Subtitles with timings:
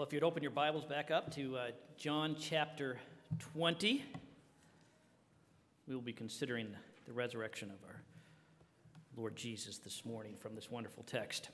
[0.00, 1.66] Well, if you'd open your Bibles back up to uh,
[1.98, 2.98] John chapter
[3.52, 4.02] 20,
[5.86, 6.68] we will be considering
[7.06, 8.00] the resurrection of our
[9.14, 11.50] Lord Jesus this morning from this wonderful text.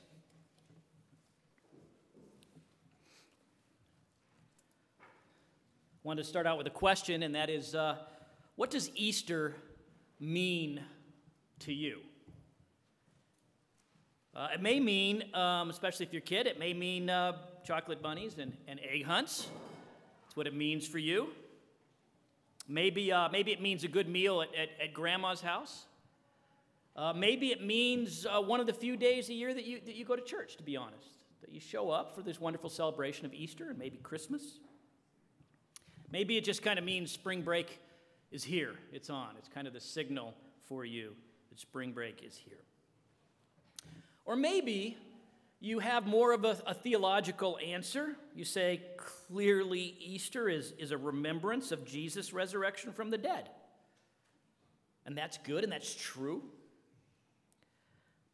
[5.00, 5.04] I
[6.04, 7.96] wanted to start out with a question, and that is uh,
[8.54, 9.56] what does Easter
[10.20, 10.80] mean
[11.58, 11.98] to you?
[14.36, 17.32] Uh, it may mean, um, especially if you're a kid, it may mean uh,
[17.66, 19.48] chocolate bunnies and, and egg hunts.
[20.24, 21.28] That's what it means for you.
[22.68, 25.84] Maybe, uh, maybe it means a good meal at, at, at grandma's house.
[26.94, 29.94] Uh, maybe it means uh, one of the few days a year that you, that
[29.94, 31.08] you go to church, to be honest,
[31.42, 34.42] that you show up for this wonderful celebration of Easter and maybe Christmas.
[36.10, 37.80] Maybe it just kind of means spring break
[38.30, 39.30] is here, it's on.
[39.38, 40.34] It's kind of the signal
[40.68, 41.14] for you
[41.50, 42.58] that spring break is here.
[44.24, 44.96] Or maybe
[45.60, 48.14] you have more of a, a, theological answer.
[48.34, 53.48] You say, clearly, Easter is, is a remembrance of Jesus' resurrection from the dead.
[55.06, 56.42] And that's good and that's true.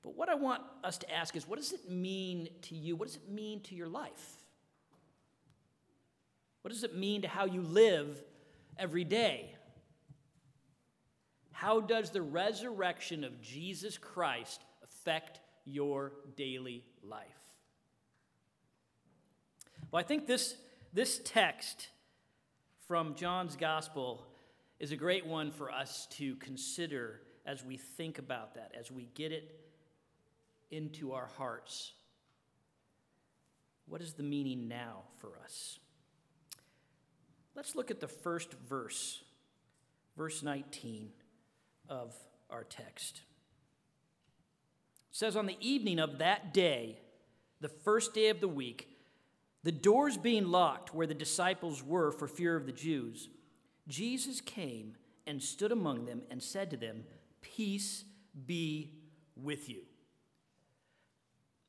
[0.03, 2.97] But what I want us to ask is what does it mean to you?
[2.97, 4.37] What does it mean to your life?
[6.63, 8.23] What does it mean to how you live
[8.79, 9.55] every day?
[11.53, 17.27] How does the resurrection of Jesus Christ affect your daily life.
[19.91, 20.57] Well, I think this,
[20.93, 21.89] this text
[22.89, 24.27] from John's gospel
[24.81, 29.09] is a great one for us to consider as we think about that, as we
[29.15, 29.61] get it
[30.71, 31.93] into our hearts.
[33.87, 35.79] What is the meaning now for us?
[37.55, 39.23] Let's look at the first verse,
[40.17, 41.11] verse 19
[41.89, 42.15] of
[42.49, 43.21] our text.
[45.13, 46.99] It says, On the evening of that day,
[47.61, 48.89] the first day of the week,
[49.63, 53.29] the doors being locked where the disciples were for fear of the Jews,
[53.87, 57.05] Jesus came and stood among them and said to them,
[57.43, 58.05] Peace
[58.47, 58.95] be
[59.37, 59.83] with you.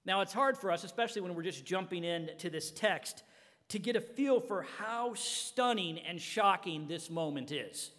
[0.06, 3.24] Now, it's hard for us, especially when we're just jumping into this text,
[3.70, 7.92] to get a feel for how stunning and shocking this moment is.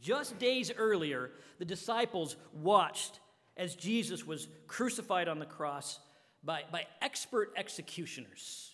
[0.00, 3.20] Just days earlier, the disciples watched
[3.58, 5.98] as Jesus was crucified on the cross
[6.44, 8.72] by, by expert executioners,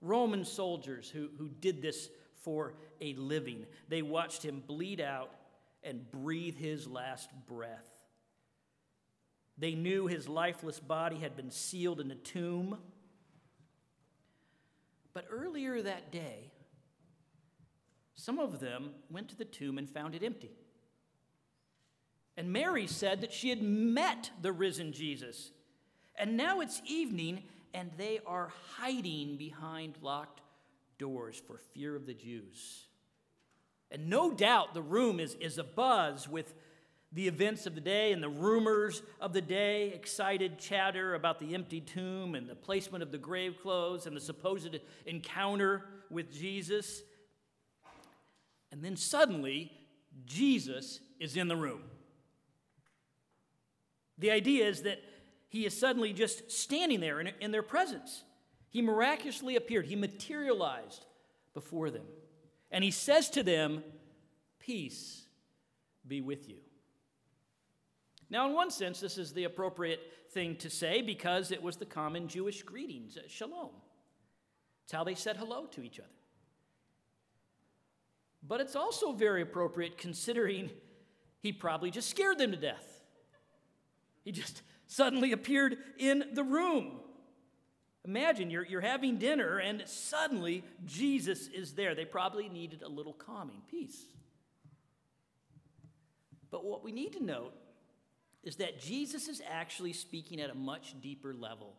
[0.00, 2.10] Roman soldiers who, who did this
[2.42, 3.66] for a living.
[3.88, 5.30] They watched him bleed out
[5.82, 7.90] and breathe his last breath.
[9.56, 12.78] They knew his lifeless body had been sealed in a tomb.
[15.14, 16.52] But earlier that day,
[18.14, 20.52] some of them went to the tomb and found it empty.
[22.38, 25.50] And Mary said that she had met the risen Jesus.
[26.14, 27.42] And now it's evening,
[27.74, 30.40] and they are hiding behind locked
[30.98, 32.86] doors for fear of the Jews.
[33.90, 36.54] And no doubt the room is, is abuzz with
[37.10, 41.56] the events of the day and the rumors of the day, excited chatter about the
[41.56, 47.02] empty tomb and the placement of the grave clothes and the supposed encounter with Jesus.
[48.70, 49.72] And then suddenly,
[50.24, 51.82] Jesus is in the room.
[54.18, 55.00] The idea is that
[55.48, 58.24] he is suddenly just standing there in, in their presence.
[58.70, 61.06] He miraculously appeared, he materialized
[61.54, 62.04] before them.
[62.70, 63.82] And he says to them,
[64.58, 65.22] Peace
[66.06, 66.58] be with you.
[68.30, 70.00] Now, in one sense, this is the appropriate
[70.32, 73.70] thing to say because it was the common Jewish greetings, uh, shalom.
[74.84, 76.08] It's how they said hello to each other.
[78.46, 80.70] But it's also very appropriate considering
[81.40, 82.97] he probably just scared them to death.
[84.28, 87.00] He just suddenly appeared in the room.
[88.04, 91.94] Imagine you're, you're having dinner and suddenly Jesus is there.
[91.94, 94.04] They probably needed a little calming peace.
[96.50, 97.54] But what we need to note
[98.42, 101.72] is that Jesus is actually speaking at a much deeper level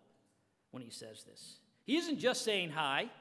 [0.71, 1.57] when he says this.
[1.85, 3.11] He isn't just saying hi,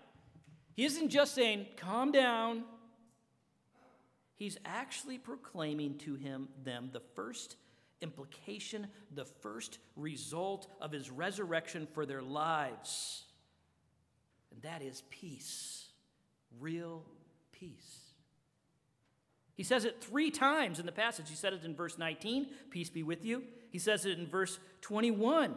[0.74, 2.64] he isn't just saying, calm down.
[4.36, 7.56] He's actually proclaiming to him them the first
[8.00, 13.24] implication, the first result of his resurrection for their lives.
[14.52, 15.88] And that is peace,
[16.60, 17.04] real
[17.52, 18.00] peace.
[19.54, 21.28] He says it three times in the passage.
[21.28, 23.42] He said it in verse 19, peace be with you.
[23.70, 25.56] He says it in verse 21.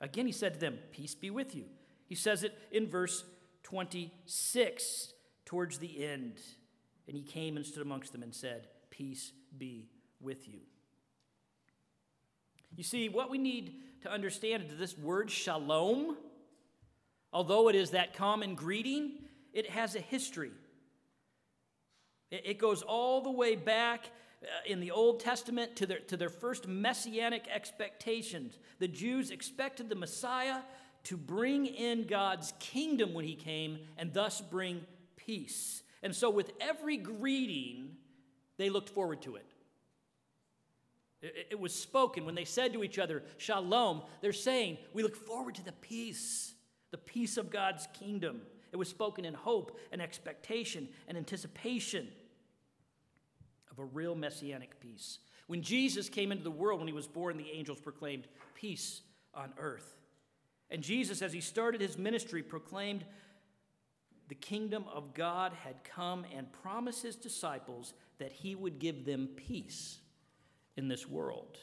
[0.00, 1.64] Again, he said to them, peace be with you.
[2.06, 3.24] He says it in verse
[3.62, 5.12] 26,
[5.44, 6.34] towards the end.
[7.06, 9.88] And he came and stood amongst them and said, Peace be
[10.20, 10.60] with you.
[12.76, 16.16] You see, what we need to understand is this word shalom,
[17.32, 19.12] Although it is that common greeting,
[19.52, 20.52] it has a history.
[22.30, 24.10] It goes all the way back
[24.42, 28.58] uh, in the Old Testament to their, to their first messianic expectations.
[28.78, 30.60] The Jews expected the Messiah
[31.04, 34.82] to bring in God's kingdom when he came and thus bring
[35.16, 35.82] peace.
[36.02, 37.96] And so, with every greeting,
[38.58, 39.46] they looked forward to it.
[41.22, 45.54] It, was spoken when they said to each other, Shalom, they're saying, We look forward
[45.56, 46.54] to the peace,
[46.90, 48.40] the peace of God's kingdom.
[48.72, 52.08] It was spoken in hope and expectation and anticipation
[53.70, 55.18] of a real messianic peace.
[55.46, 59.02] When Jesus came into the world, when he was born, the angels proclaimed peace
[59.34, 59.96] on earth.
[60.70, 63.04] And Jesus, as he started his ministry, proclaimed
[64.28, 69.28] the kingdom of God had come and promised his disciples that he would give them
[69.36, 69.99] peace
[70.76, 71.58] in this world.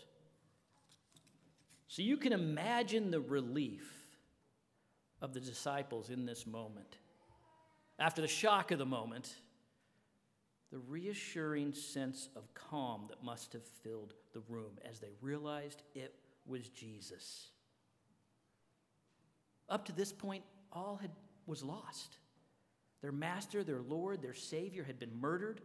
[1.87, 3.91] So you can imagine the relief
[5.21, 6.97] of the disciples in this moment.
[7.99, 9.33] After the shock of the moment,
[10.71, 16.13] the reassuring sense of calm that must have filled the room as they realized it
[16.45, 17.47] was Jesus.
[19.69, 21.11] Up to this point, all had,
[21.45, 22.17] was lost.
[23.01, 25.61] Their master, their Lord, their Savior had been murdered.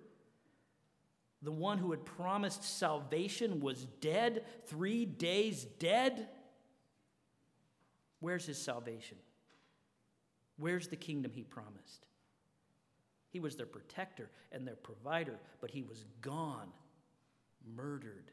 [1.43, 6.29] The one who had promised salvation was dead, three days dead.
[8.21, 9.19] Where's his salvation?
[10.57, 12.07] Where's the kingdom he promised?
[13.31, 16.69] He was their protector and their provider, but he was gone,
[17.75, 18.31] murdered.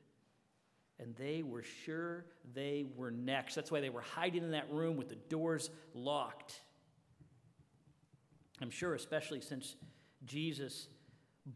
[0.99, 3.55] And they were sure they were next.
[3.55, 6.61] That's why they were hiding in that room with the doors locked.
[8.61, 9.75] I'm sure, especially since
[10.25, 10.89] Jesus'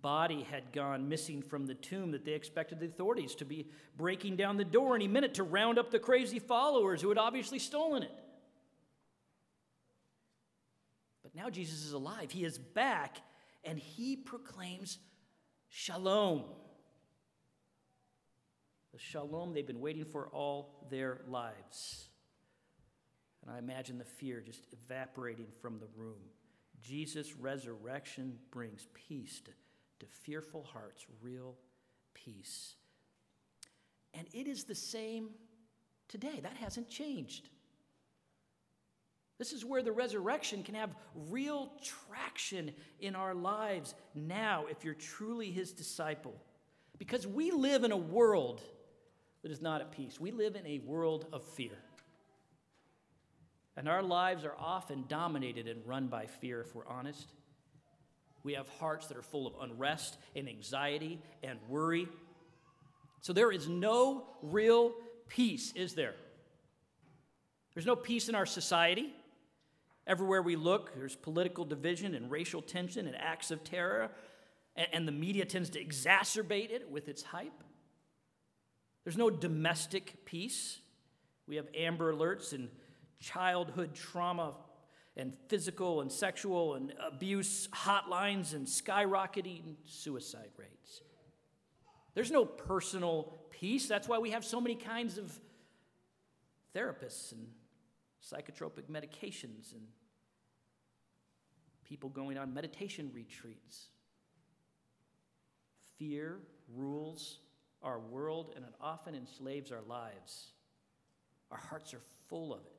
[0.01, 4.35] body had gone missing from the tomb, that they expected the authorities to be breaking
[4.35, 8.03] down the door any minute to round up the crazy followers who had obviously stolen
[8.03, 8.11] it.
[11.21, 12.31] But now Jesus is alive.
[12.31, 13.17] He is back
[13.63, 14.99] and he proclaims
[15.69, 16.43] shalom.
[18.91, 22.09] The shalom they've been waiting for all their lives.
[23.41, 26.19] And I imagine the fear just evaporating from the room.
[26.81, 29.51] Jesus' resurrection brings peace to,
[30.03, 31.55] to fearful hearts, real
[32.13, 32.75] peace.
[34.13, 35.29] And it is the same
[36.07, 36.39] today.
[36.41, 37.49] That hasn't changed.
[39.39, 40.95] This is where the resurrection can have
[41.29, 46.35] real traction in our lives now if you're truly his disciple.
[46.99, 48.61] Because we live in a world
[49.41, 51.77] that is not at peace, we live in a world of fear.
[53.75, 57.33] And our lives are often dominated and run by fear, if we're honest.
[58.43, 62.07] We have hearts that are full of unrest and anxiety and worry.
[63.21, 64.93] So there is no real
[65.27, 66.13] peace, is there?
[67.73, 69.13] There's no peace in our society.
[70.05, 74.11] Everywhere we look, there's political division and racial tension and acts of terror,
[74.75, 77.63] and, the media tends to exacerbate it with its hype.
[79.03, 80.79] There's no domestic peace.
[81.47, 82.69] We have Amber Alerts and
[83.19, 84.55] childhood trauma
[85.15, 91.01] and physical and sexual and abuse hotlines and skyrocketing suicide rates.
[92.15, 93.87] There's no personal peace.
[93.87, 95.31] That's why we have so many kinds of
[96.75, 97.47] therapists and
[98.23, 99.83] psychotropic medications and
[101.83, 103.87] people going on meditation retreats.
[105.97, 106.39] Fear
[106.73, 107.39] rules
[107.81, 110.53] our world and it often enslaves our lives.
[111.51, 112.72] Our hearts are full of it,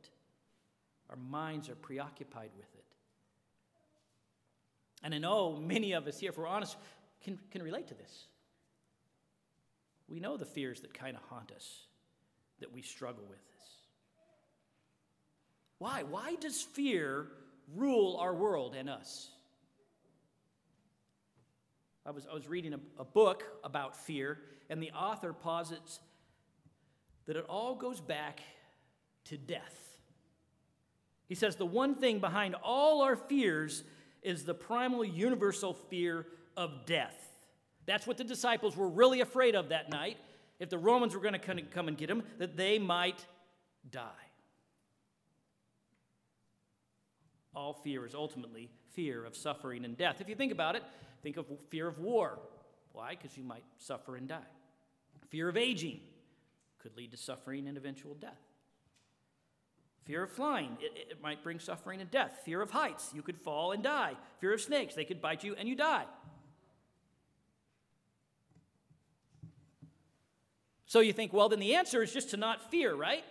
[1.14, 2.85] our minds are preoccupied with it.
[5.02, 6.76] And I know many of us here, if we're honest,
[7.23, 8.26] can, can relate to this.
[10.09, 11.83] We know the fears that kind of haunt us,
[12.61, 13.38] that we struggle with.
[13.38, 13.68] This.
[15.78, 16.02] Why?
[16.02, 17.28] Why does fear
[17.76, 19.28] rule our world and us?
[22.06, 26.00] I was, I was reading a, a book about fear, and the author posits
[27.26, 28.40] that it all goes back
[29.26, 29.84] to death.
[31.26, 33.85] He says the one thing behind all our fears
[34.23, 36.26] is the primal universal fear
[36.57, 37.16] of death.
[37.87, 40.16] That's what the disciples were really afraid of that night.
[40.59, 43.25] If the Romans were going to come and get them, that they might
[43.90, 44.09] die.
[47.54, 50.21] All fear is ultimately fear of suffering and death.
[50.21, 50.83] If you think about it,
[51.23, 52.38] think of fear of war.
[52.93, 53.11] Why?
[53.11, 54.38] Because you might suffer and die.
[55.28, 56.00] Fear of aging
[56.78, 58.40] could lead to suffering and eventual death.
[60.05, 62.43] Fear of flying, it, it, might bring suffering and death.
[62.45, 64.13] Fear of heights, you could fall and die.
[64.39, 66.05] Fear of snakes, they could bite you and you die.
[70.87, 73.25] So you think, well, then the answer is just to not fear, right?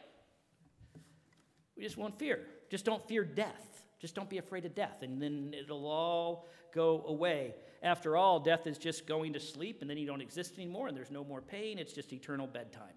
[1.77, 2.39] We just won't fear.
[2.69, 3.85] Just don't fear death.
[3.99, 7.55] Just don't be afraid of death, and then it'll all go away.
[7.81, 10.97] After all, death is just going to sleep, and then you don't exist anymore, and
[10.97, 11.77] there's no more pain.
[11.77, 12.95] It's just eternal bedtime.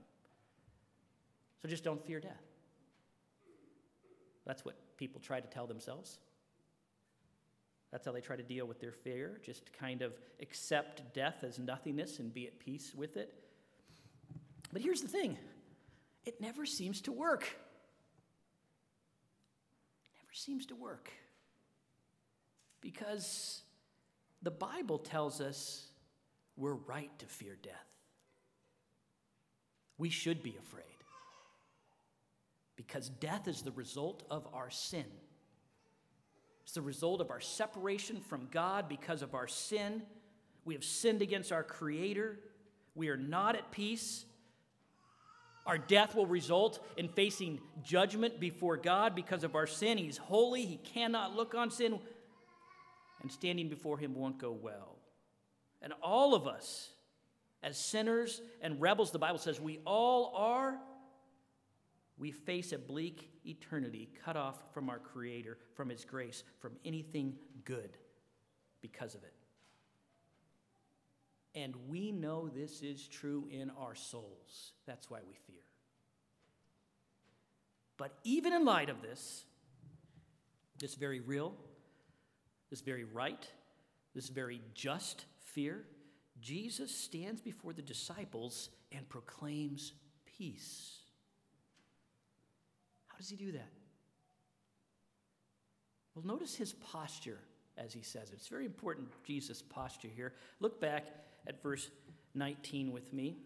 [1.62, 2.42] So just don't fear death.
[4.46, 6.18] That's what people try to tell themselves.
[7.90, 11.58] That's how they try to deal with their fear, just kind of accept death as
[11.58, 13.32] nothingness and be at peace with it.
[14.72, 15.36] But here's the thing
[16.24, 17.44] it never seems to work.
[20.04, 21.10] It never seems to work.
[22.80, 23.62] Because
[24.42, 25.86] the Bible tells us
[26.56, 27.72] we're right to fear death.
[29.98, 30.95] We should be afraid.
[32.76, 35.06] Because death is the result of our sin.
[36.62, 40.02] It's the result of our separation from God because of our sin.
[40.64, 42.40] We have sinned against our Creator.
[42.94, 44.26] We are not at peace.
[45.64, 49.98] Our death will result in facing judgment before God because of our sin.
[49.98, 51.98] He's holy, He cannot look on sin,
[53.22, 54.96] and standing before Him won't go well.
[55.82, 56.90] And all of us,
[57.62, 60.78] as sinners and rebels, the Bible says we all are
[62.18, 67.34] we face a bleak eternity cut off from our Creator, from His grace, from anything
[67.64, 67.96] good
[68.80, 69.34] because of it.
[71.54, 74.72] And we know this is true in our souls.
[74.86, 75.62] That's why we fear.
[77.96, 79.44] But even in light of this,
[80.78, 81.54] this very real,
[82.68, 83.46] this very right,
[84.14, 85.84] this very just fear,
[86.40, 89.92] Jesus stands before the disciples and proclaims
[90.26, 90.95] peace.
[93.16, 93.70] How does he do that?
[96.14, 97.38] Well, notice his posture
[97.78, 98.34] as he says it.
[98.34, 100.34] It's very important, Jesus' posture here.
[100.60, 101.06] Look back
[101.46, 101.88] at verse
[102.34, 103.38] 19 with me.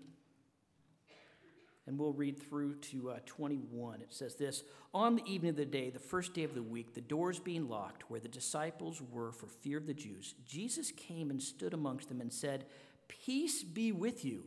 [1.87, 4.01] And we'll read through to uh, 21.
[4.01, 6.95] It says this On the evening of the day, the first day of the week,
[6.95, 11.31] the doors being locked where the disciples were for fear of the Jews, Jesus came
[11.31, 12.65] and stood amongst them and said,
[13.07, 14.47] Peace be with you.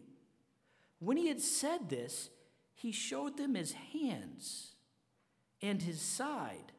[0.99, 2.29] When he had said this,
[2.73, 4.72] he showed them his hands
[5.63, 6.73] and his side.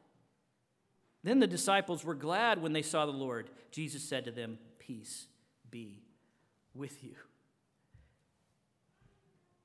[1.23, 3.49] Then the disciples were glad when they saw the Lord.
[3.71, 5.25] Jesus said to them, Peace
[5.71, 6.03] be
[6.75, 7.15] with you.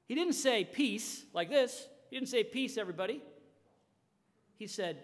[0.07, 1.87] He didn't say peace like this.
[2.09, 3.23] He didn't say peace, everybody.
[4.57, 4.97] He said,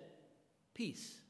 [0.74, 1.20] Peace.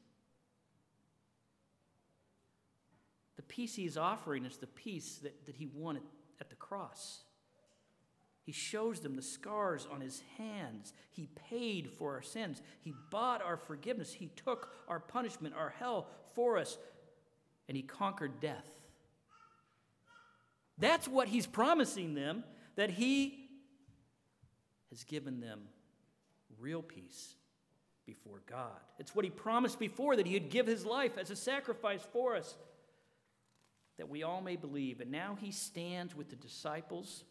[3.35, 6.03] The peace he's offering is the peace that, that he won at,
[6.39, 7.19] at the cross.
[8.47, 10.93] He shows them the scars on his hands.
[11.09, 12.61] He paid for our sins.
[12.79, 14.13] He bought our forgiveness.
[14.13, 16.77] He took our punishment, our hell for us,
[17.67, 18.65] and he conquered death.
[20.77, 22.45] That's what he's promising them,
[22.77, 23.49] that he
[24.91, 25.63] has given them
[26.57, 27.35] real peace
[28.05, 28.79] before God.
[28.97, 32.55] It's what he promised before that he'd give his life as a sacrifice for us,
[33.97, 35.01] that we all may believe.
[35.01, 37.25] And now he stands with the disciples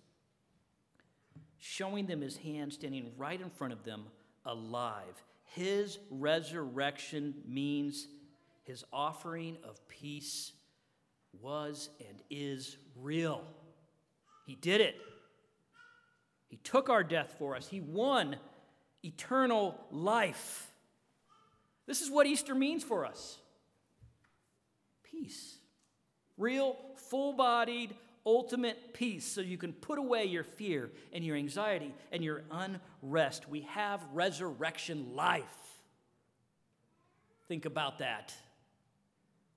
[1.69, 4.05] showing them his hand standing right in front of them,
[4.45, 5.23] alive.
[5.45, 8.07] His resurrection means
[8.63, 10.53] his offering of peace
[11.41, 13.43] was and is real.
[14.47, 14.97] He did it.
[16.49, 18.37] He took our death for us, he won
[19.05, 20.71] eternal life.
[21.87, 23.39] This is what Easter means for us
[25.03, 25.59] peace.
[26.37, 26.77] Real,
[27.09, 27.95] full bodied,
[28.27, 33.49] ultimate peace so you can put away your fear and your anxiety and your unrest.
[33.49, 35.45] We have resurrection life.
[37.49, 38.35] Think about that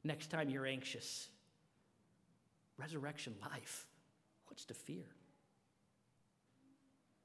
[0.03, 1.27] next time you're anxious.
[2.77, 3.87] Resurrection life.
[4.47, 5.05] What's to fear?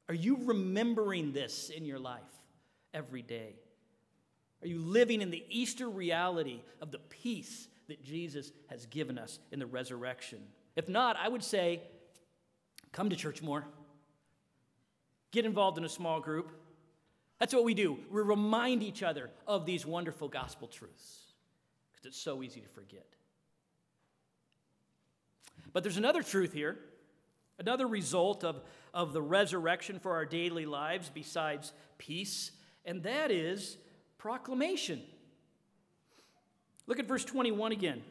[0.08, 2.22] Are you remembering this in your life
[2.92, 3.56] every day?
[4.62, 9.38] Are you living in the Easter reality of the peace that Jesus has given us
[9.52, 10.40] in the resurrection?
[10.76, 11.82] If not, I would say
[12.92, 13.64] come to church more,
[15.32, 16.50] get involved in a small group.
[17.38, 17.98] That's what we do.
[18.10, 21.32] We remind each other of these wonderful gospel truths
[21.92, 23.06] because it's so easy to forget.
[25.72, 26.78] But there's another truth here,
[27.58, 28.62] another result of,
[28.94, 32.52] of the resurrection for our daily lives besides peace,
[32.84, 33.76] and that is
[34.18, 35.02] proclamation.
[36.86, 38.02] Look at verse 21 again.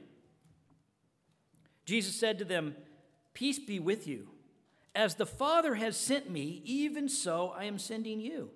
[1.85, 2.75] Jesus said to them,
[3.33, 4.29] Peace be with you.
[4.95, 8.51] As the Father has sent me, even so I am sending you.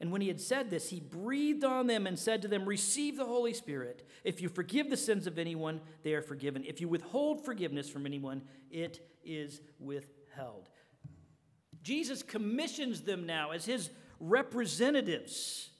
[0.00, 3.16] And when he had said this, he breathed on them and said to them, Receive
[3.16, 4.06] the Holy Spirit.
[4.24, 6.64] If you forgive the sins of anyone, they are forgiven.
[6.66, 10.68] If you withhold forgiveness from anyone, it is withheld.
[11.82, 15.70] Jesus commissions them now as his representatives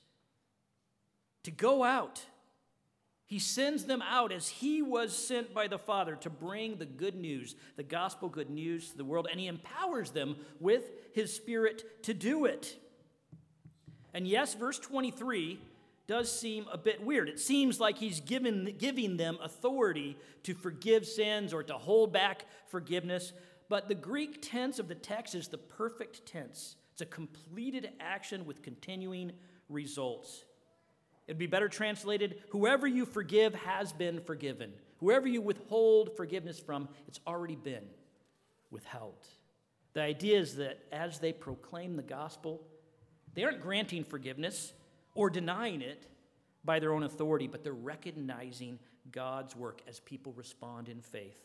[1.43, 2.25] to go out
[3.27, 7.15] He sends them out as he was sent by the Father to bring the good
[7.15, 12.03] news, the gospel good news to the world, and he empowers them with his Spirit
[12.05, 12.77] to do it.
[14.13, 15.59] And yes, verse 23
[16.07, 17.29] does seem a bit weird.
[17.29, 22.45] It seems like he's given, giving them authority to forgive sins or to hold back
[22.69, 23.33] forgiveness.
[23.71, 28.45] But the Greek tense of the text is the perfect tense, it's a completed action
[28.45, 29.33] with continuing
[29.69, 30.45] results.
[31.27, 34.73] It'd be better translated whoever you forgive has been forgiven.
[34.99, 37.85] Whoever you withhold forgiveness from, it's already been
[38.71, 39.27] withheld.
[39.95, 42.63] The idea is that as they proclaim the gospel,
[43.35, 44.73] they aren't granting forgiveness
[45.15, 46.07] or denying it
[46.65, 48.79] by their own authority, but they're recognizing
[49.13, 51.45] God's work as people respond in faith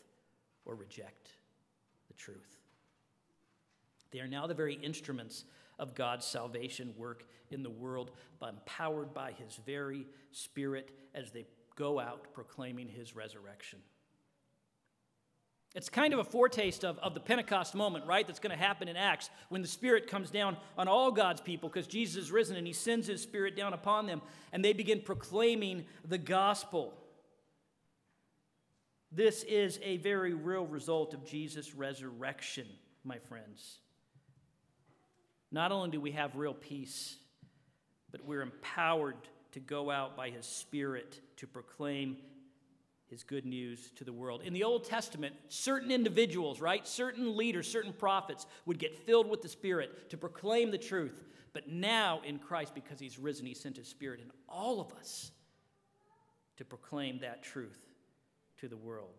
[0.64, 1.32] or reject
[2.08, 2.58] the truth.
[4.10, 5.44] They are now the very instruments
[5.80, 11.46] of God's salvation work in the world, but empowered by his very spirit as they
[11.74, 13.80] go out proclaiming his resurrection.
[15.74, 18.26] It's kind of a foretaste of, of the Pentecost moment, right?
[18.26, 21.68] That's going to happen in Acts when the Spirit comes down on all God's people
[21.68, 24.20] because Jesus is risen and He sends His Spirit down upon them
[24.52, 26.92] and they begin proclaiming the gospel.
[29.12, 32.66] This is a very real result of Jesus' resurrection,
[33.04, 33.78] my friends.
[35.52, 37.16] Not only do we have real peace,
[38.10, 39.16] but we're empowered
[39.52, 42.16] to go out by His Spirit to proclaim
[43.08, 44.42] His good news to the world.
[44.44, 49.42] In the Old Testament, certain individuals, right, certain leaders, certain prophets would get filled with
[49.42, 51.24] the Spirit to proclaim the truth.
[51.52, 55.32] But now in Christ, because He's risen, He sent His Spirit in all of us
[56.58, 57.80] to proclaim that truth
[58.58, 59.14] to the world.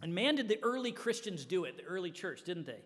[0.00, 2.80] And man, did the early Christians do it, the early church, didn't they?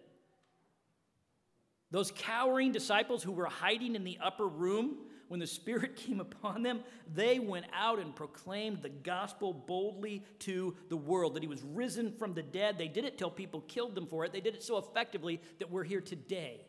[1.90, 4.96] Those cowering disciples who were hiding in the upper room
[5.28, 6.80] when the Spirit came upon them,
[7.12, 12.12] they went out and proclaimed the gospel boldly to the world that He was risen
[12.12, 12.78] from the dead.
[12.78, 14.32] They did it till people killed them for it.
[14.32, 16.60] They did it so effectively that we're here today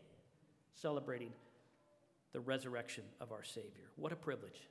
[0.76, 1.32] celebrating
[2.34, 3.90] the resurrection of our Savior.
[3.96, 4.70] What a privilege.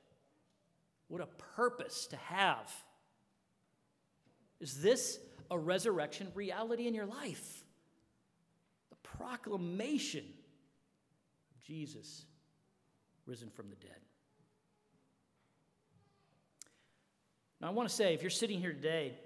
[1.09, 2.71] What a purpose to have.
[4.59, 5.19] Is this
[5.51, 7.63] a resurrection reality in your life?
[8.89, 10.23] The proclamation
[11.67, 12.25] Jesus
[13.25, 13.99] risen from the dead.
[17.59, 19.17] Now, I want to say if you're sitting here today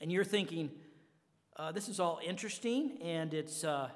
[0.00, 0.70] and you're thinking,
[1.56, 3.88] uh, this is all interesting and it's uh,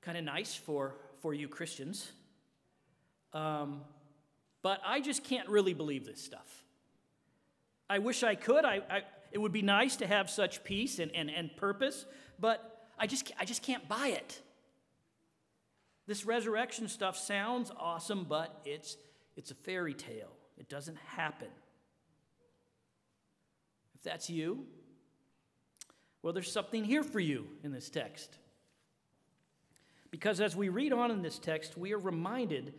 [0.00, 2.12] kind of nice for, for you Christians,
[3.32, 3.80] um,
[4.62, 6.62] but I just can't really believe this stuff.
[7.90, 8.64] I wish I could.
[8.64, 12.06] I, I, it would be nice to have such peace and, and, and purpose,
[12.38, 14.40] but I just, I just can't buy it.
[16.08, 18.96] This resurrection stuff sounds awesome, but it's,
[19.36, 20.32] it's a fairy tale.
[20.56, 21.48] It doesn't happen.
[23.94, 24.64] If that's you,
[26.22, 28.38] well, there's something here for you in this text.
[30.10, 32.72] Because as we read on in this text, we are reminded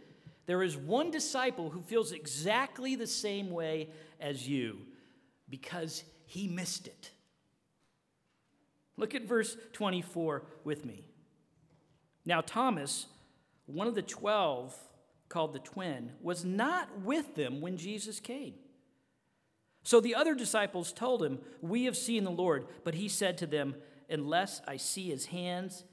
[0.48, 3.90] there is one disciple who feels exactly the same way
[4.20, 4.80] as you
[5.48, 7.12] because he missed it.
[8.98, 11.06] Look at verse 24 with me.
[12.26, 13.06] Now, Thomas,
[13.70, 14.76] one of the twelve,
[15.30, 18.56] called the twin, was not with them when Jesus came.
[19.84, 22.68] So the other disciples told him, We have seen the Lord.
[22.84, 23.76] But he said to them,
[24.10, 25.84] Unless I see his hands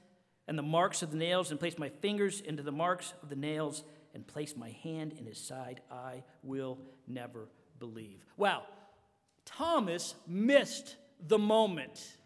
[0.47, 3.35] and the marks of the nails, and place my fingers into the marks of the
[3.35, 8.25] nails, and place my hand in his side, I will never believe.
[8.37, 8.63] Wow,
[9.45, 10.95] Thomas missed
[11.27, 12.17] the moment.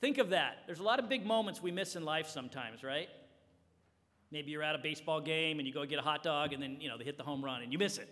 [0.00, 0.58] Think of that.
[0.66, 3.08] There's a lot of big moments we miss in life sometimes, right?
[4.36, 6.76] Maybe you're at a baseball game and you go get a hot dog and then,
[6.78, 8.06] you know, they hit the home run and you miss it.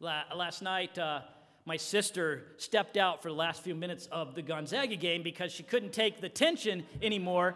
[0.00, 1.20] Last night, uh,
[1.64, 5.62] my sister stepped out for the last few minutes of the Gonzaga game because she
[5.62, 7.54] couldn't take the tension anymore.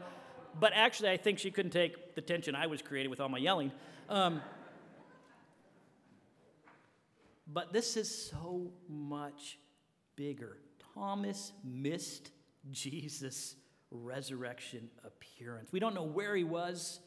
[0.60, 3.38] But actually, I think she couldn't take the tension I was creating with all my
[3.38, 3.72] yelling.
[4.08, 4.40] Um,
[7.52, 9.58] but this is so much
[10.14, 10.58] bigger.
[10.94, 12.30] Thomas missed
[12.70, 13.56] Jesus'
[13.96, 15.70] resurrection appearance.
[15.72, 17.00] We don't know where he was.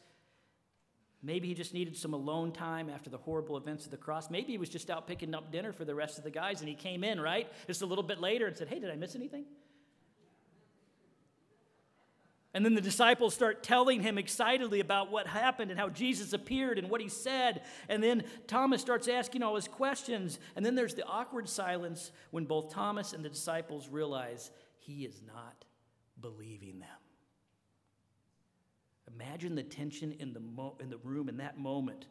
[1.22, 4.30] Maybe he just needed some alone time after the horrible events of the cross.
[4.30, 6.68] Maybe he was just out picking up dinner for the rest of the guys and
[6.68, 7.46] he came in, right?
[7.66, 9.44] Just a little bit later and said, Hey, did I miss anything?
[12.52, 16.78] And then the disciples start telling him excitedly about what happened and how Jesus appeared
[16.78, 17.62] and what he said.
[17.88, 20.40] And then Thomas starts asking all his questions.
[20.56, 25.22] And then there's the awkward silence when both Thomas and the disciples realize he is
[25.24, 25.59] not
[26.20, 26.88] believing them.
[29.14, 32.06] Imagine the tension in the, mo- in the room in that moment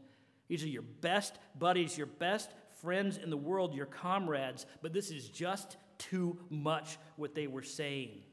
[0.49, 2.49] These are your best buddies, your best
[2.81, 7.63] friends in the world, your comrades, but this is just too much what they were
[7.63, 8.23] saying.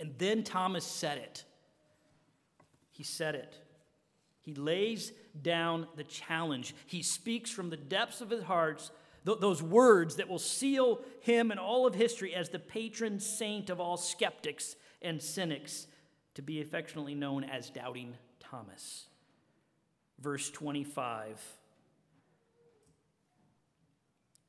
[0.00, 1.44] And then Thomas said it.
[2.92, 3.56] He said it.
[4.40, 6.74] He lays down the challenge.
[6.86, 8.90] He speaks from the depths of his heart
[9.24, 13.70] th- those words that will seal him and all of history as the patron saint
[13.70, 15.86] of all skeptics and cynics,
[16.34, 19.06] to be affectionately known as Doubting Thomas.
[20.18, 21.40] Verse 25.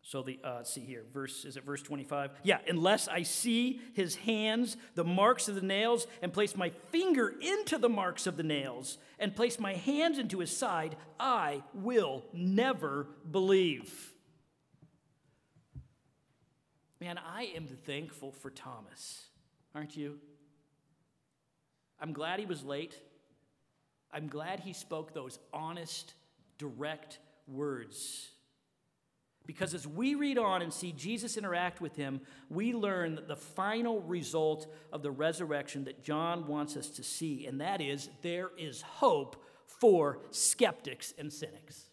[0.05, 2.31] So the uh, see here, verse is it verse 25?
[2.43, 7.33] Yeah, unless I see his hands, the marks of the nails, and place my finger
[7.41, 12.25] into the marks of the nails, and place my hands into his side, I will
[12.31, 14.12] never believe.
[17.03, 19.25] Man, I am thankful for Thomas,
[19.75, 20.19] aren't you?
[21.99, 22.97] I'm glad he was late.
[24.13, 26.13] I'm glad he spoke those honest,
[26.57, 28.29] direct words.
[29.45, 33.99] Because as we read on and see Jesus interact with him, we learn the final
[33.99, 38.81] result of the resurrection that John wants us to see, and that is there is
[38.81, 41.89] hope for skeptics and cynics.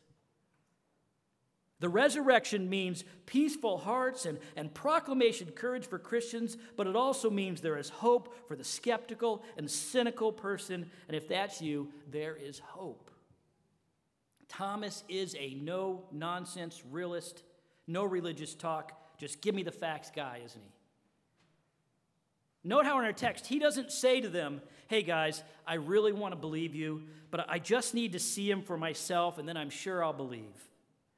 [1.80, 7.60] The resurrection means peaceful hearts and, and proclamation courage for Christians, but it also means
[7.60, 10.90] there is hope for the skeptical and cynical person.
[11.08, 13.10] And if that's you, there is hope.
[14.46, 17.44] Thomas is a no nonsense realist,
[17.86, 20.72] no religious talk, just give me the facts guy, isn't he?
[22.62, 26.32] Note how in our text, he doesn't say to them, Hey guys, I really want
[26.32, 29.70] to believe you, but I just need to see him for myself, and then I'm
[29.70, 30.69] sure I'll believe.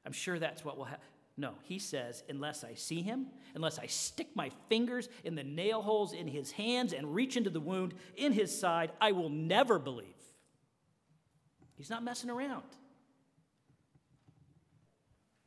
[0.05, 1.07] I'm sure that's what will happen.
[1.37, 5.81] No, he says, unless I see him, unless I stick my fingers in the nail
[5.81, 9.79] holes in his hands and reach into the wound in his side, I will never
[9.79, 10.07] believe.
[11.75, 12.65] He's not messing around.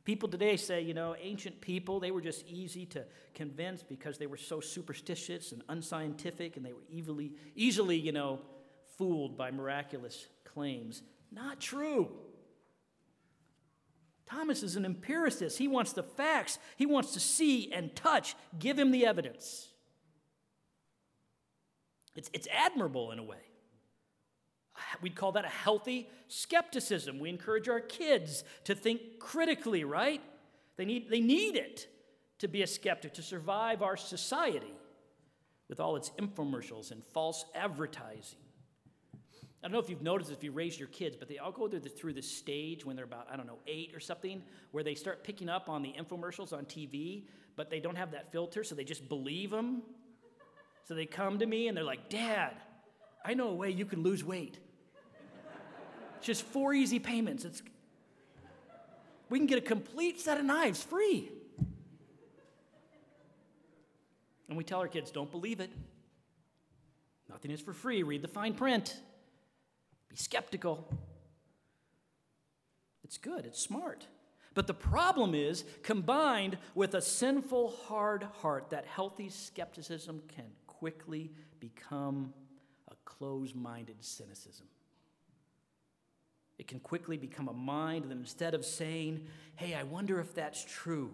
[0.04, 4.26] People today say, you know, ancient people, they were just easy to convince because they
[4.26, 8.40] were so superstitious and unscientific and they were easily, easily you know,
[8.98, 11.02] fooled by miraculous claims.
[11.32, 12.10] Not true.
[14.28, 15.58] Thomas is an empiricist.
[15.58, 18.34] He wants the facts, he wants to see and touch.
[18.58, 19.68] Give him the evidence.
[22.14, 23.36] It's, it's admirable in a way.
[25.00, 27.18] We'd call that a healthy skepticism.
[27.18, 30.22] We encourage our kids to think critically, right?
[30.76, 31.88] They need, they need it
[32.38, 34.74] to be a skeptic, to survive our society
[35.68, 38.38] with all its infomercials and false advertising.
[39.66, 41.66] I don't know if you've noticed if you raise your kids, but they all go
[41.66, 44.84] through the, through this stage when they're about, I don't know, eight or something, where
[44.84, 47.24] they start picking up on the infomercials on TV,
[47.56, 49.82] but they don't have that filter, so they just believe them.
[50.84, 52.54] So they come to me and they're like, Dad,
[53.24, 54.56] I know a way you can lose weight.
[56.18, 57.44] It's just four easy payments.
[57.44, 57.60] It's,
[59.28, 61.28] we can get a complete set of knives free.
[64.48, 65.72] And we tell our kids, don't believe it.
[67.28, 68.04] Nothing is for free.
[68.04, 68.96] Read the fine print.
[70.16, 70.88] Be skeptical.
[73.04, 74.06] It's good, it's smart.
[74.54, 81.32] But the problem is, combined with a sinful, hard heart, that healthy skepticism can quickly
[81.60, 82.32] become
[82.90, 84.64] a closed minded cynicism.
[86.58, 89.26] It can quickly become a mind that instead of saying,
[89.56, 91.12] hey, I wonder if that's true,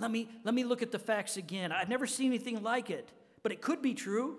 [0.00, 1.70] let me, let me look at the facts again.
[1.70, 3.08] I've never seen anything like it,
[3.44, 4.38] but it could be true.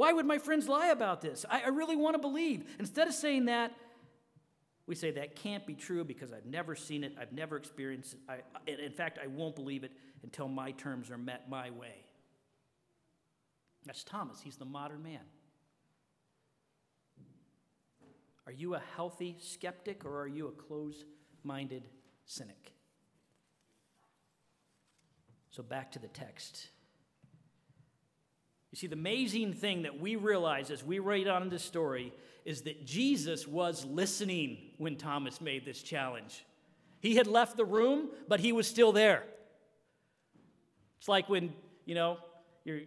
[0.00, 1.44] Why would my friends lie about this?
[1.50, 2.64] I, I really want to believe.
[2.78, 3.70] Instead of saying that,
[4.86, 8.20] we say that can't be true because I've never seen it, I've never experienced it.
[8.26, 12.06] I, in fact, I won't believe it until my terms are met my way.
[13.84, 14.40] That's Thomas.
[14.40, 15.20] He's the modern man.
[18.46, 21.04] Are you a healthy skeptic or are you a closed
[21.44, 21.90] minded
[22.24, 22.72] cynic?
[25.50, 26.70] So back to the text.
[28.70, 32.12] You see, the amazing thing that we realize as we read on this story
[32.44, 36.44] is that Jesus was listening when Thomas made this challenge.
[37.00, 39.24] He had left the room, but he was still there.
[40.98, 41.52] It's like when,
[41.84, 42.18] you know,
[42.64, 42.82] you're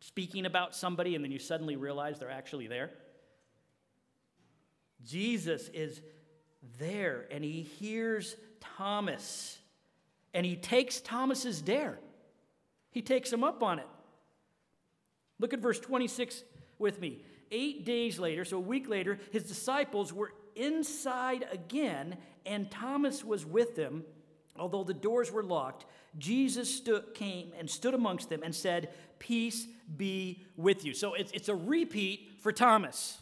[0.00, 2.90] speaking about somebody and then you suddenly realize they're actually there.
[5.04, 6.00] Jesus is
[6.78, 9.58] there and he hears Thomas
[10.32, 11.98] and he takes Thomas's dare.
[12.90, 13.86] He takes him up on it.
[15.38, 16.42] Look at verse 26
[16.78, 17.22] with me.
[17.50, 23.46] Eight days later, so a week later, his disciples were inside again, and Thomas was
[23.46, 24.04] with them.
[24.58, 25.86] Although the doors were locked,
[26.18, 30.94] Jesus stood, came and stood amongst them and said, Peace be with you.
[30.94, 33.18] So it's, it's a repeat for Thomas.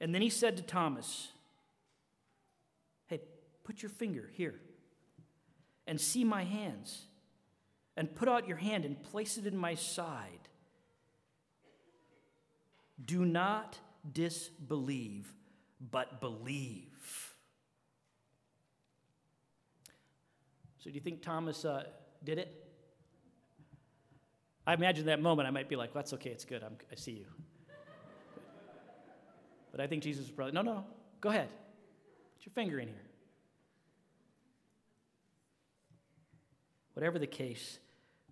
[0.00, 1.28] And then he said to Thomas,
[3.06, 3.20] Hey,
[3.62, 4.58] put your finger here
[5.86, 7.04] and see my hands,
[7.96, 10.48] and put out your hand and place it in my side.
[13.04, 13.78] Do not
[14.10, 15.32] disbelieve,
[15.90, 17.34] but believe.
[20.78, 21.84] So, do you think Thomas uh,
[22.24, 22.62] did it?
[24.66, 26.94] I imagine that moment I might be like, well, that's okay, it's good, I'm, I
[26.94, 27.26] see you.
[29.72, 30.84] But I think Jesus was probably, no, no,
[31.20, 31.48] go ahead.
[32.36, 33.11] Put your finger in here.
[36.94, 37.78] Whatever the case,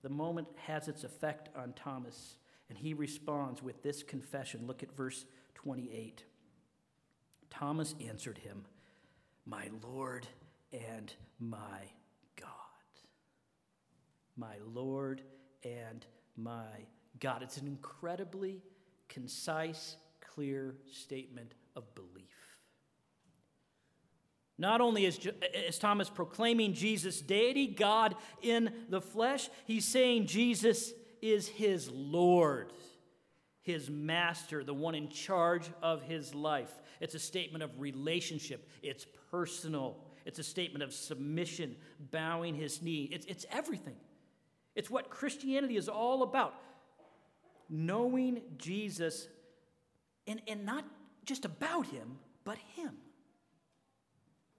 [0.02, 2.36] the moment has its effect on Thomas,
[2.68, 4.66] and he responds with this confession.
[4.66, 6.24] Look at verse 28.
[7.50, 8.64] Thomas answered him,
[9.44, 10.26] My Lord
[10.72, 11.80] and my
[12.36, 12.48] God.
[14.36, 15.22] My Lord
[15.64, 16.86] and my
[17.18, 17.42] God.
[17.42, 18.62] It's an incredibly
[19.08, 22.39] concise, clear statement of belief.
[24.60, 25.18] Not only is,
[25.54, 30.92] is Thomas proclaiming Jesus' deity, God in the flesh, he's saying Jesus
[31.22, 32.74] is his Lord,
[33.62, 36.70] his master, the one in charge of his life.
[37.00, 39.96] It's a statement of relationship, it's personal,
[40.26, 41.74] it's a statement of submission,
[42.10, 43.08] bowing his knee.
[43.10, 43.96] It's, it's everything.
[44.74, 46.54] It's what Christianity is all about.
[47.70, 49.26] Knowing Jesus
[50.26, 50.84] and, and not
[51.24, 52.90] just about him, but him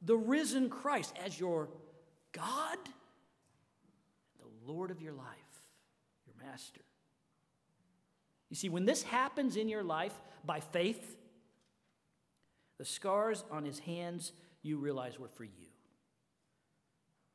[0.01, 1.69] the risen Christ as your
[2.31, 2.77] God,
[4.39, 5.27] the Lord of your life,
[6.25, 6.81] your master.
[8.49, 11.17] You see, when this happens in your life by faith,
[12.77, 14.31] the scars on his hands
[14.63, 15.67] you realize were for you.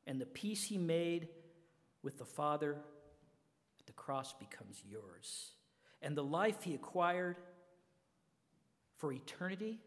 [0.05, 1.29] And the peace he made
[2.03, 2.77] with the Father
[3.79, 5.51] at the cross becomes yours.
[6.01, 7.37] And the life he acquired
[8.97, 9.79] for eternity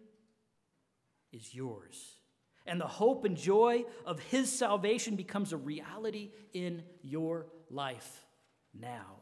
[1.32, 2.19] is yours
[2.66, 8.27] and the hope and joy of his salvation becomes a reality in your life
[8.79, 9.16] now.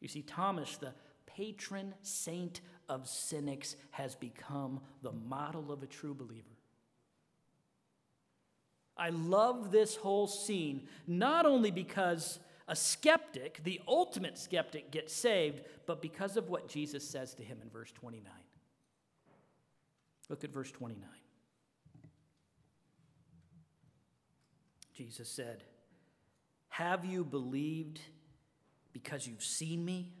[0.00, 0.94] You see, Thomas, the
[1.26, 6.46] patron saint of cynics, has become the model of a true believer.
[8.96, 15.62] I love this whole scene, not only because a skeptic, the ultimate skeptic, gets saved,
[15.86, 18.30] but because of what Jesus says to him in verse 29.
[20.30, 21.04] Look at verse 29.
[24.94, 25.64] Jesus said,
[26.68, 28.00] Have you believed
[28.92, 30.12] because you've seen me?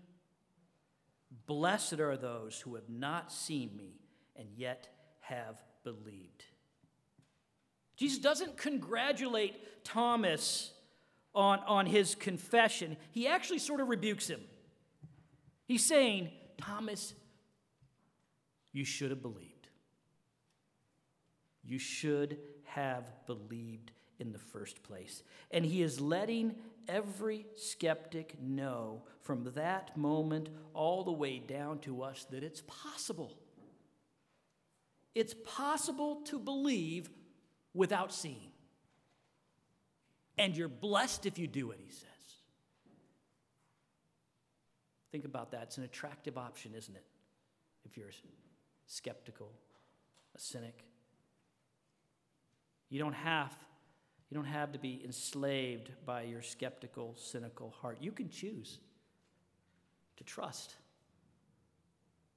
[1.46, 4.00] Blessed are those who have not seen me
[4.34, 4.88] and yet
[5.20, 6.44] have believed.
[7.96, 10.72] Jesus doesn't congratulate Thomas
[11.34, 14.40] on, on his confession, he actually sort of rebukes him.
[15.66, 17.14] He's saying, Thomas,
[18.72, 19.49] you should have believed.
[21.70, 25.22] You should have believed in the first place.
[25.52, 26.56] And he is letting
[26.88, 33.38] every skeptic know from that moment all the way down to us that it's possible.
[35.14, 37.08] It's possible to believe
[37.72, 38.50] without seeing.
[40.38, 42.06] And you're blessed if you do it, he says.
[45.12, 45.62] Think about that.
[45.62, 47.04] It's an attractive option, isn't it?
[47.84, 48.10] If you're
[48.86, 49.52] skeptical,
[50.34, 50.84] a cynic.
[52.90, 53.56] You don't have
[54.30, 57.98] you don't have to be enslaved by your skeptical, cynical heart.
[58.00, 58.78] You can choose
[60.18, 60.76] to trust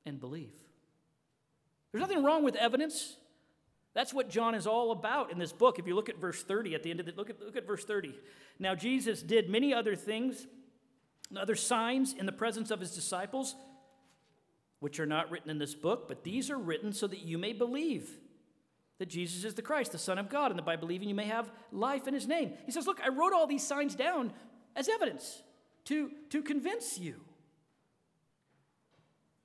[0.04, 0.54] and believe.
[1.92, 3.18] There's nothing wrong with evidence.
[3.94, 5.78] That's what John is all about in this book.
[5.78, 7.68] If you look at verse 30 at the end of it, look at, look at
[7.68, 8.16] verse 30.
[8.58, 10.48] Now, Jesus did many other things,
[11.38, 13.56] other signs in the presence of his disciples,
[14.80, 17.54] which are not written in this book, but these are written so that you may
[17.54, 18.10] believe
[18.99, 21.25] that Jesus is the Christ, the Son of God, and that by believing you may
[21.25, 22.53] have life in his name.
[22.65, 24.32] He says, Look, I wrote all these signs down
[24.75, 25.41] as evidence
[25.86, 27.19] to, to convince you.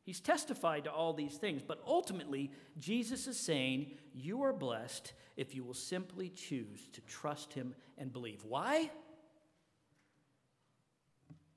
[0.05, 5.55] He's testified to all these things, but ultimately, Jesus is saying, You are blessed if
[5.55, 8.43] you will simply choose to trust him and believe.
[8.45, 8.91] Why?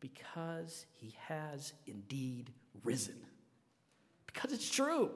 [0.01, 2.51] Because he has indeed
[2.83, 3.15] risen.
[4.25, 5.11] Because it's true.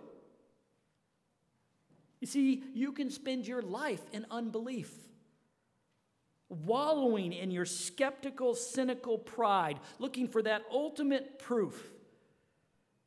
[2.26, 4.92] You see, you can spend your life in unbelief,
[6.50, 11.88] wallowing in your skeptical, cynical pride, looking for that ultimate proof,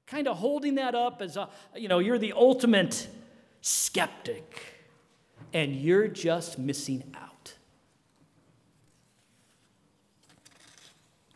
[0.07, 3.09] kind of holding that up as a, you know, you're the ultimate
[3.61, 4.63] skeptic,
[5.53, 7.55] and you're just missing out.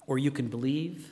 [0.06, 1.10] Or you can believe,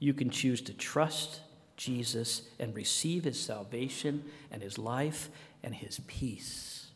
[0.00, 1.40] you can choose to trust
[1.80, 5.30] Jesus and receive his salvation and his life
[5.62, 6.88] and his peace.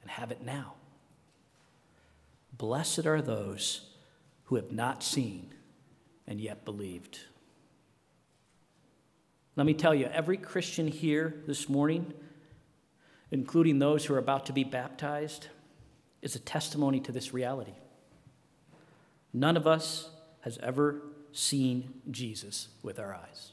[0.00, 0.72] And have it now.
[2.56, 3.90] Blessed are those
[4.44, 5.52] who have not seen
[6.26, 7.18] and yet believed.
[9.54, 12.14] Let me tell you, every Christian here this morning,
[13.30, 15.48] including those who are about to be baptized,
[16.22, 17.74] is a testimony to this reality.
[19.34, 20.08] None of us
[20.40, 23.52] has ever seen Jesus with our eyes,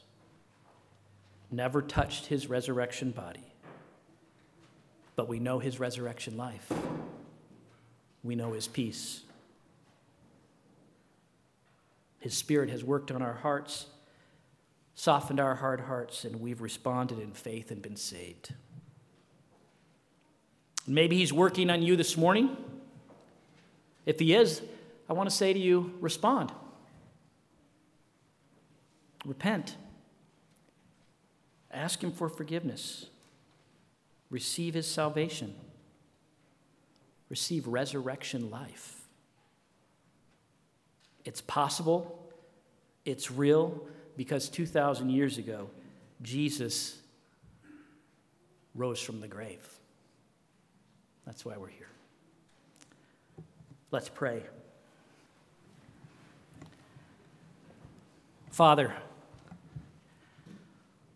[1.52, 3.52] never touched his resurrection body,
[5.16, 6.72] but we know his resurrection life.
[8.22, 9.22] We know his peace.
[12.20, 13.86] His Spirit has worked on our hearts,
[14.94, 18.54] softened our hard hearts, and we've responded in faith and been saved.
[20.86, 22.56] Maybe He's working on you this morning.
[24.06, 24.62] If He is,
[25.08, 26.52] I want to say to you respond.
[29.24, 29.76] Repent.
[31.72, 33.06] Ask Him for forgiveness.
[34.30, 35.54] Receive His salvation.
[37.28, 38.98] Receive resurrection life.
[41.24, 42.18] It's possible,
[43.04, 45.70] it's real, because 2,000 years ago,
[46.20, 46.98] Jesus
[48.74, 49.66] rose from the grave.
[51.24, 51.86] That's why we're here.
[53.90, 54.42] Let's pray.
[58.50, 58.92] Father,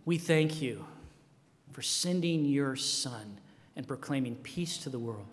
[0.06, 0.86] we thank you
[1.72, 3.38] for sending your Son
[3.74, 5.26] and proclaiming peace to the world.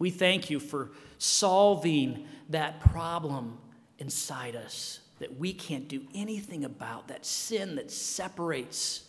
[0.00, 3.58] We thank you for solving that problem
[3.98, 9.04] inside us that we can't do anything about, that sin that separates,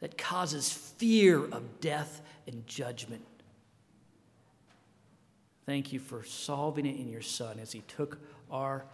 [0.00, 3.24] that causes fear of death and judgment.
[5.64, 8.18] Thank you for solving it in your Son as He took
[8.50, 8.84] our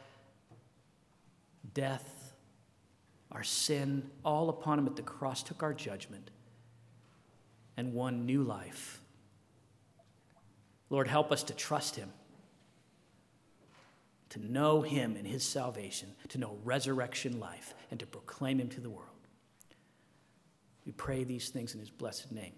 [1.74, 2.17] death,
[3.33, 6.31] our sin, all upon Him at the cross, took our judgment,
[7.77, 9.01] and won new life.
[10.91, 12.11] Lord, help us to trust him,
[14.31, 18.81] to know him and his salvation, to know resurrection life, and to proclaim him to
[18.81, 19.05] the world.
[20.87, 22.55] We pray these things in his blessed name.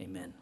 [0.00, 0.34] Amen.